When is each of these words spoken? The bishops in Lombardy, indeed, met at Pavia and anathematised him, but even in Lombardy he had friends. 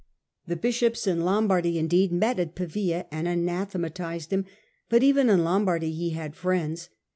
The 0.47 0.55
bishops 0.55 1.05
in 1.05 1.21
Lombardy, 1.21 1.77
indeed, 1.77 2.11
met 2.11 2.39
at 2.39 2.55
Pavia 2.55 3.05
and 3.11 3.27
anathematised 3.27 4.33
him, 4.33 4.45
but 4.89 5.03
even 5.03 5.29
in 5.29 5.43
Lombardy 5.43 5.91
he 5.91 6.09
had 6.09 6.33
friends. 6.35 6.89